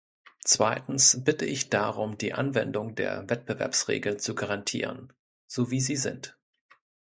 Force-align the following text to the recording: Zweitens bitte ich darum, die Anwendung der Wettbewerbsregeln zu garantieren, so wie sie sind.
Zweitens 0.43 1.23
bitte 1.23 1.45
ich 1.45 1.69
darum, 1.69 2.17
die 2.17 2.33
Anwendung 2.33 2.95
der 2.95 3.29
Wettbewerbsregeln 3.29 4.17
zu 4.17 4.33
garantieren, 4.33 5.13
so 5.45 5.69
wie 5.69 5.79
sie 5.79 5.95
sind. 5.95 6.39